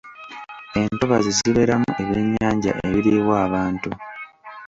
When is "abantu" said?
3.47-3.89